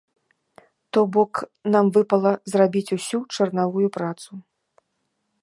[0.95, 1.33] То бок,
[1.75, 4.31] нам выпала зрабіць усю чарнавую працу.